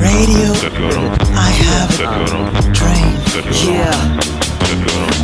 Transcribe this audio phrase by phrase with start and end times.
[0.00, 0.52] Radio,
[1.34, 3.74] I have a dream.
[3.74, 4.35] Yeah.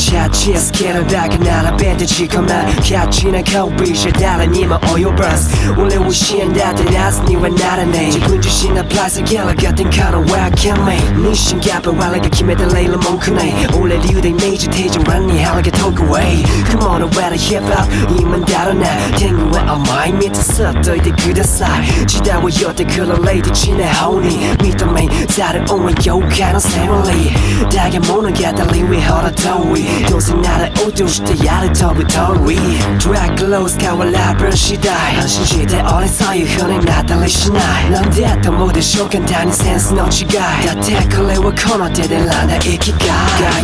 [0.08, 2.48] チャチスケのだけ並べて自己満
[2.82, 10.96] キャッチな顔ビじゃ誰にも及ばず俺を死んだってやつにはならねえ自分自身のプライスギャラが天下のわけめ
[11.28, 17.84] 日清ギャップ我が決めたレイル文句ない俺流でイメージ定常欄に腹が遠く away Come on away to hip hop
[18.16, 18.88] 今だろうな
[19.20, 32.57] 天狗は甘い蜜吸っといてください時代は寄ってくるレイで地な方に認めざる恩は妖怪のセオリーだが物語はほど 遠いどうせなら落としてやる飛ぶ通り。
[33.03, 37.91] トラックロース変わらぶ次第安心して俺そういう風になったりしない。
[37.91, 40.67] なんでと思うでしょう簡単にセンスの違い。
[40.67, 43.01] だってこれはこの手で選んだ生きがい。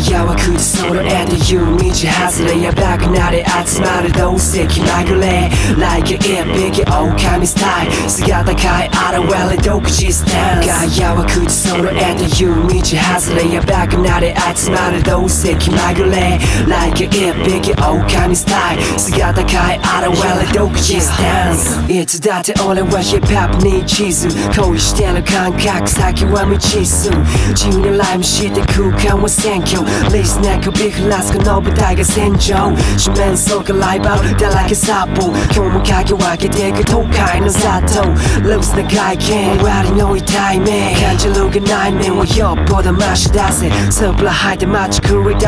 [0.05, 5.51] ガイアは口そろえて言う道外れやばくなり集まるどうせ気まぐれ。
[5.79, 16.39] Like a epic 狼スタイル姿変え現れ独自スタンスガイアは口そろえて言う道外れやばくなり集まるどうせ気まぐれ。
[16.67, 24.29] Like a epic 狼スタイル姿変え現れ独自スタンスいつだって俺はヒップホップに地図
[24.61, 27.11] 恋してる感覚先は未知数
[27.51, 29.81] 自由にライムして空間は選挙
[30.13, 38.05] リスナー首振らすこの舞台が戦場四面楚歌ライバルだらけサポ今日も鍵を開けていく東海の里
[38.43, 45.48] ルースな外見終わりの痛い目感じるがない面はよっぽど増し出せスープラ吐いて街繰り出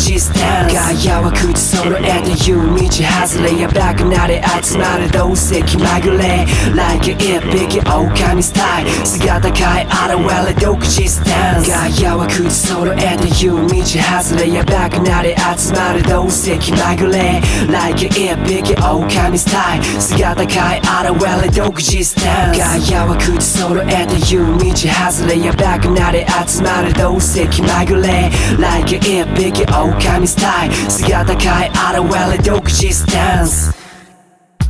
[0.00, 17.40] 自スタンスガイアは口そろえて言う道外れやばくなり集まるどうせ気まぐれ Like a epic 狼スタイル姿変え現れ独自スタンスガイアは口そろえて言う道外れやばくなり集まるどうせ気まぐれ
[17.70, 29.89] Like a epic 狼スタイル姿変え現れ独自スタンスガイアは口そろえて言う道外れやばくなり集まるどうせ気まぐれ Like a epic 狼
[30.26, 33.74] スタイル姿変え現れ独自スタンス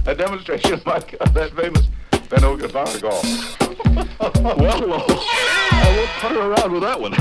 [0.07, 1.89] a demonstration like that famous
[2.29, 3.25] Benno guitar golf.
[4.41, 5.05] Well, well,
[5.71, 7.15] I won't putter around with that one.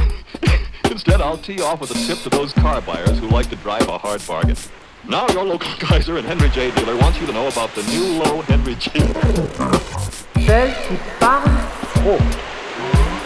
[0.92, 3.88] Instead, I'll tee off with a tip to those car buyers who like to drive
[3.88, 4.56] a hard bargain.
[5.08, 6.72] Now, your local Kaiser and Henry J.
[6.72, 8.92] dealer wants you to know about the new low Henry J.
[10.46, 12.20] Celles qui parlent trop.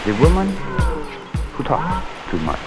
[0.06, 0.48] The woman
[1.54, 2.60] who talk too much.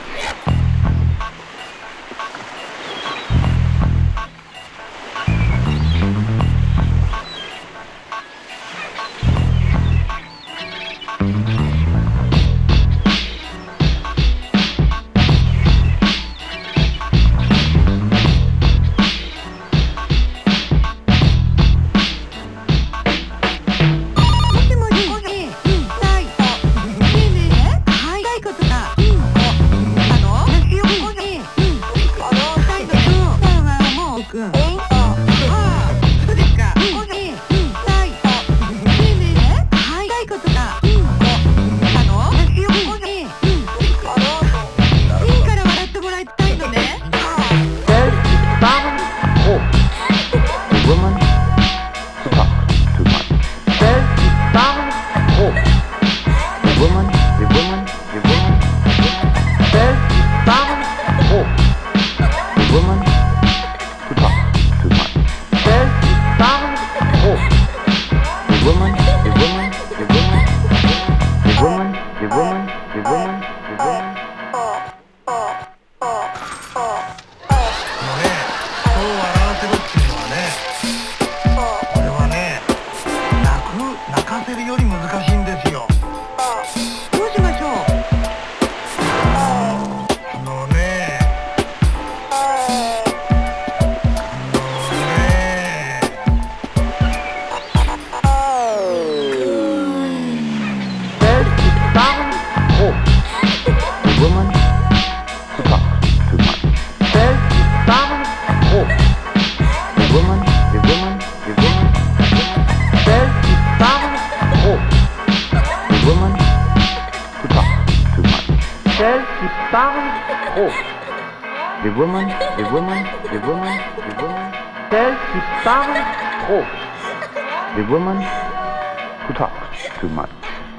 [127.78, 130.32] The woman who talks too much.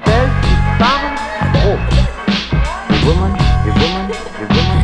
[0.03, 1.15] Stellt die Bahn
[1.55, 1.79] grob.
[2.89, 3.31] The woman,
[3.63, 4.79] the woman, the woman.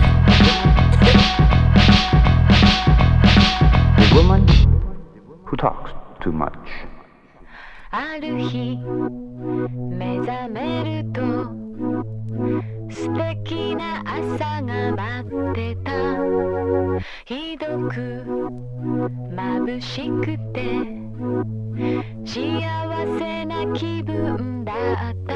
[3.99, 4.41] The woman
[5.43, 5.91] who talks
[6.23, 6.56] too much.
[7.91, 11.19] ある日目覚めると
[12.95, 15.91] 素敵な朝が待ってた
[17.25, 18.23] ひどく
[19.36, 21.05] 眩しくて
[22.25, 22.60] 幸
[23.17, 24.75] せな気分だっ
[25.25, 25.34] た」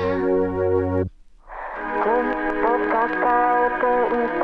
[2.03, 2.09] 「ず
[2.91, 3.07] 抱
[3.65, 3.85] えて
[4.25, 4.38] いた」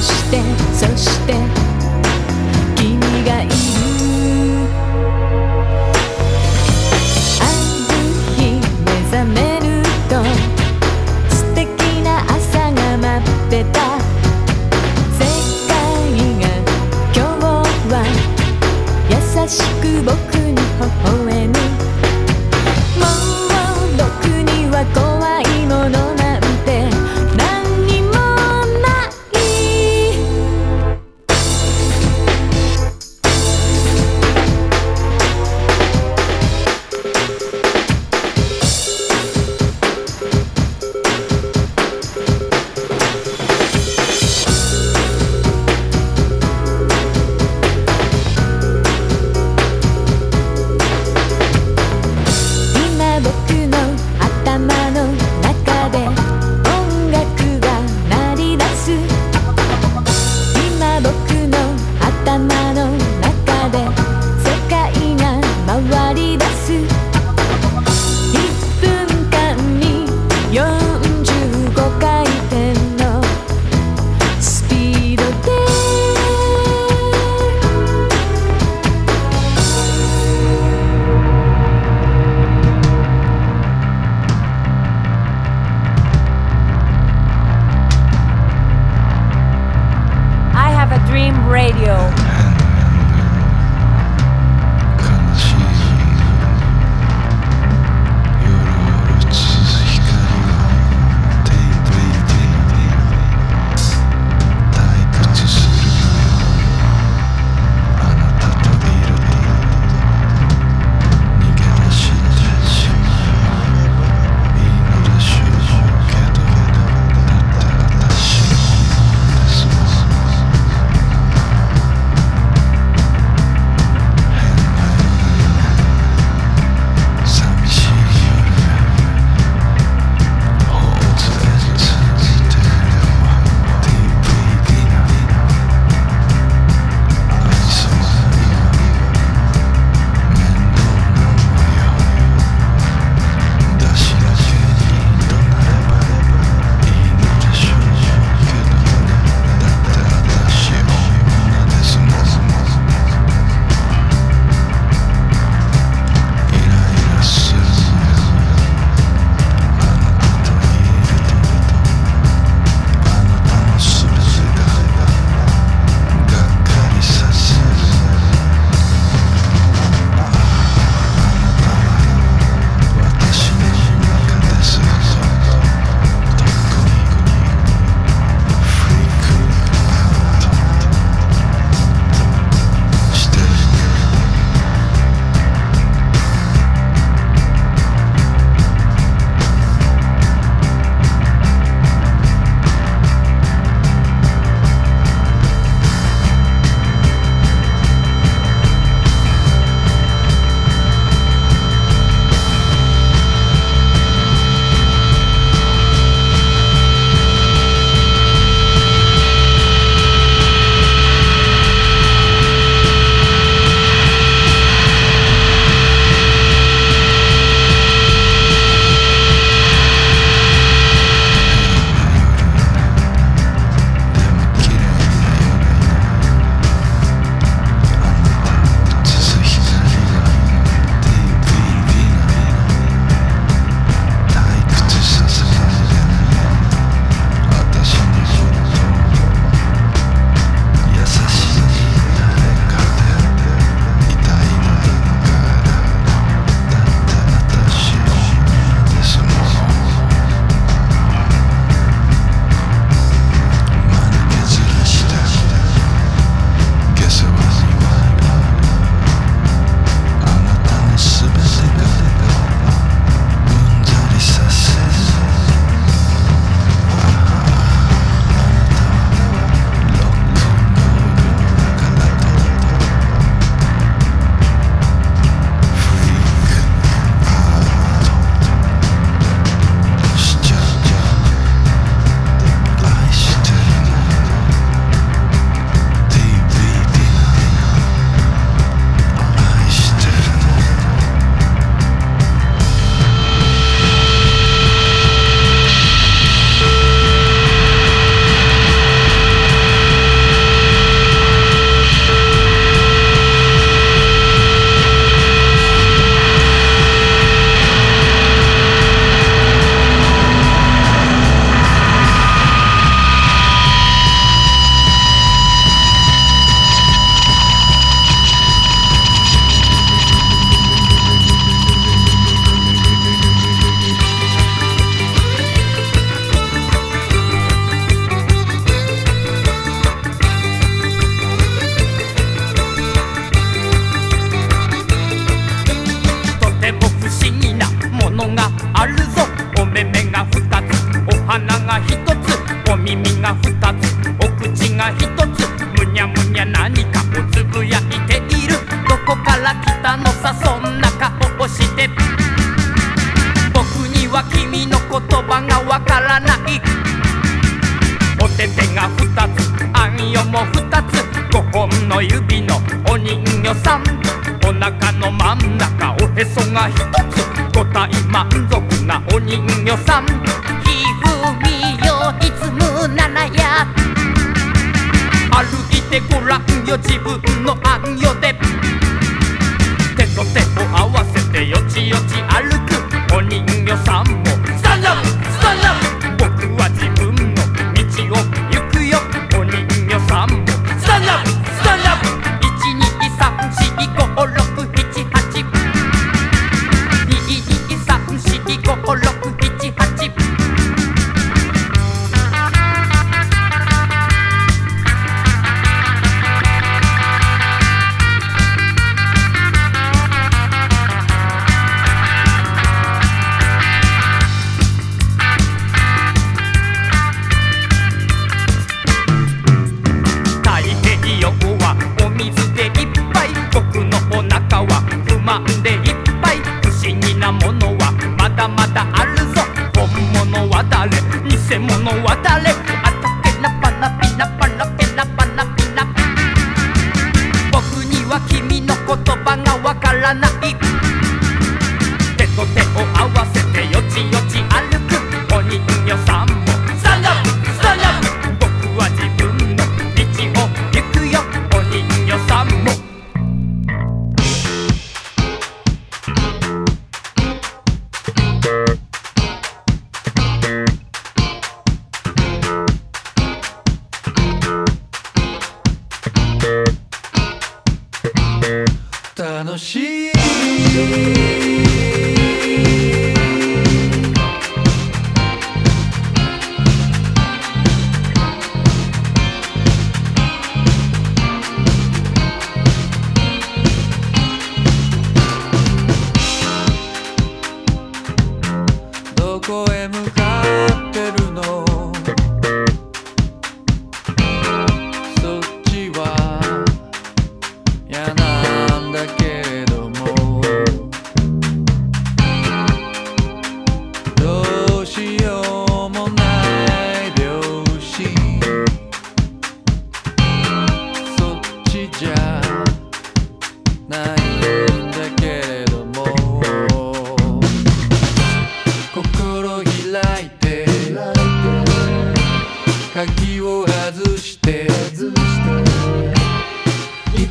[0.00, 0.40] して
[0.72, 1.34] そして
[2.76, 3.57] 君がいる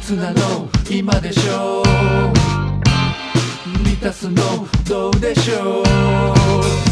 [0.08, 1.84] つなの今でしょう
[3.84, 6.87] 満たすのどうでしょう？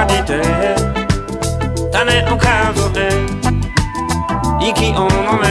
[0.00, 0.40] humanité
[1.92, 2.88] T'en es un cadeau
[4.60, 4.92] Iki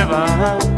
[0.06, 0.69] va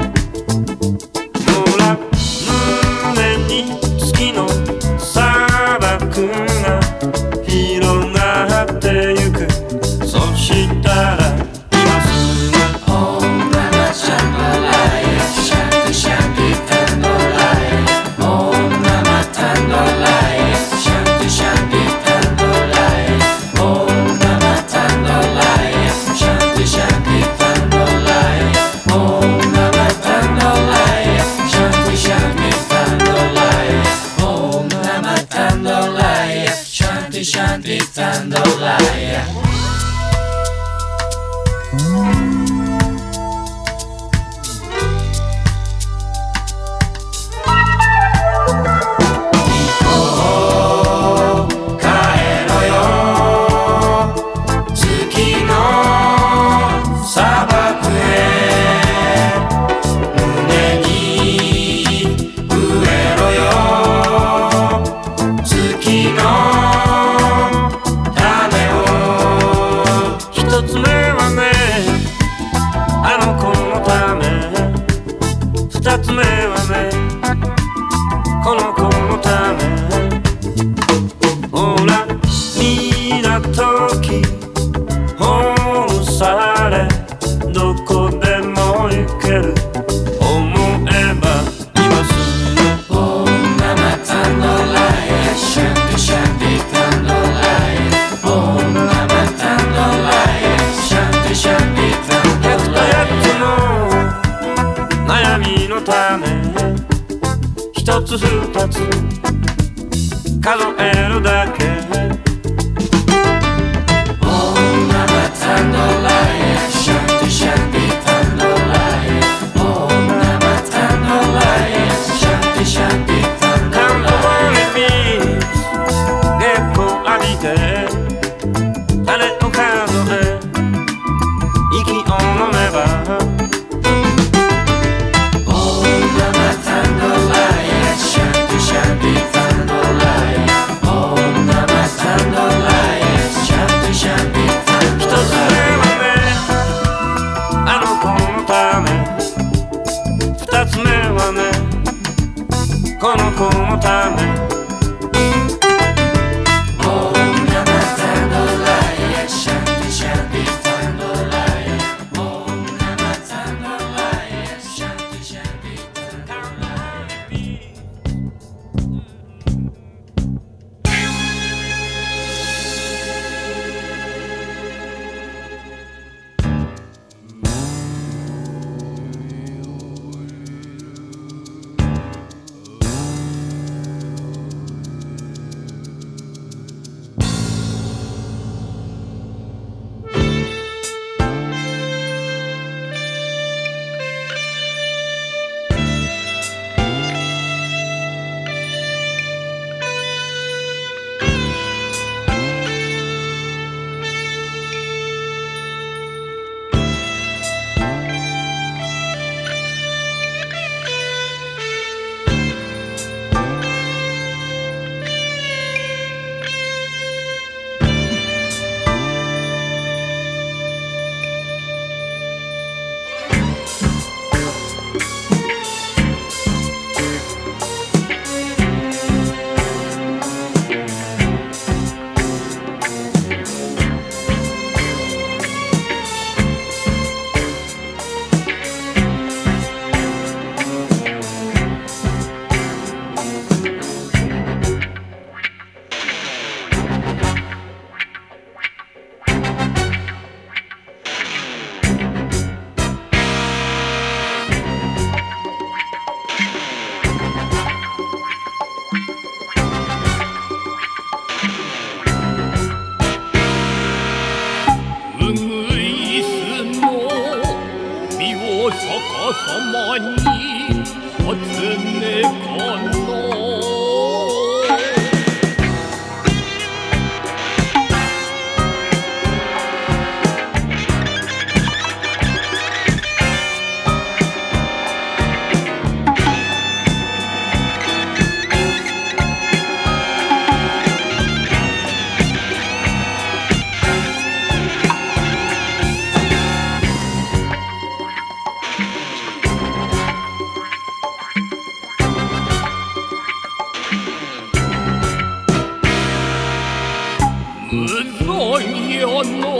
[309.01, 309.57] 残やの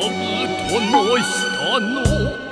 [0.00, 2.51] 兜の下の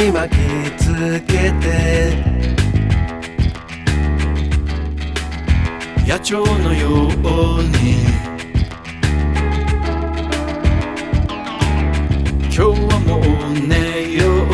[0.00, 0.36] に巻き
[0.78, 0.86] つ
[1.26, 2.16] けて」
[6.08, 7.12] 「野鳥のよう
[7.62, 7.76] に」
[12.48, 13.20] 「今日はもう
[13.68, 13.74] 寝
[14.16, 14.48] よう」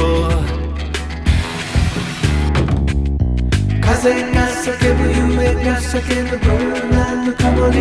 [3.81, 5.95] 風が叫ぶ夢が叫
[6.29, 7.77] ぶブルーナの曇り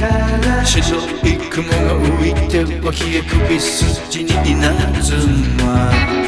[0.00, 0.80] から白
[1.22, 4.58] い雲が浮いては冷え首筋に稲
[5.02, 6.19] 妻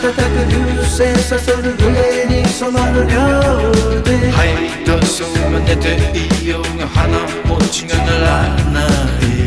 [0.00, 3.12] 傷またたく流星させるグレーに染まる両
[4.02, 4.84] 手はい。
[4.84, 5.26] どうぞ
[5.66, 5.98] 寝て
[6.42, 8.80] いようが花持ちがならな
[9.36, 9.39] い。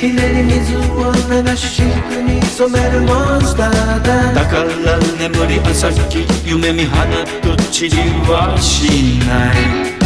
[0.00, 4.32] ひねり水を流しピに染めるモンスターだ。
[4.32, 6.96] だから眠り朝日夢見放
[7.42, 7.96] と散り
[8.26, 9.52] はしな
[9.96, 9.99] い。